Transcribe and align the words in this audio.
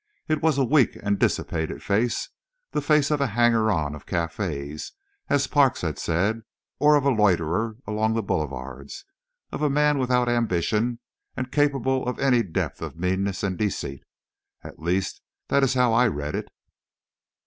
It 0.27 0.41
was 0.41 0.57
a 0.57 0.65
weak 0.65 0.97
and 1.03 1.19
dissipated 1.19 1.83
face, 1.83 2.29
the 2.71 2.81
face 2.81 3.11
of 3.11 3.21
a 3.21 3.27
hanger 3.27 3.69
on 3.69 3.93
of 3.93 4.07
cafés, 4.07 4.93
as 5.29 5.45
Parks 5.45 5.81
had 5.81 5.99
said 5.99 6.41
of 6.81 7.05
a 7.05 7.09
loiterer 7.11 7.75
along 7.85 8.15
the 8.15 8.23
boulevards, 8.23 9.05
of 9.51 9.61
a 9.61 9.69
man 9.69 9.99
without 9.99 10.27
ambition, 10.27 10.97
and 11.37 11.51
capable 11.51 12.03
of 12.07 12.17
any 12.17 12.41
depth 12.41 12.81
of 12.81 12.97
meanness 12.97 13.43
and 13.43 13.59
deceit. 13.59 14.01
At 14.63 14.79
least, 14.79 15.21
that 15.49 15.61
is 15.61 15.75
how 15.75 15.93
I 15.93 16.07
read 16.07 16.33
it. 16.33 16.49